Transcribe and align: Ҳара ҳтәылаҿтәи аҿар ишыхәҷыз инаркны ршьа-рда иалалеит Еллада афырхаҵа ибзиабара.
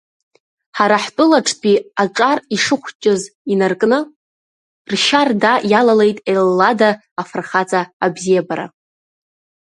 Ҳара 0.77 0.97
ҳтәылаҿтәи 1.03 1.77
аҿар 2.03 2.37
ишыхәҷыз 2.55 3.21
инаркны 3.51 3.99
ршьа-рда 4.91 5.53
иалалеит 5.71 6.17
Еллада 6.33 6.89
афырхаҵа 7.21 7.81
ибзиабара. 8.05 8.65